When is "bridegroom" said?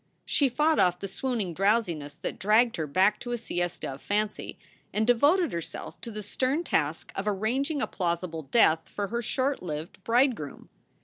10.03-10.69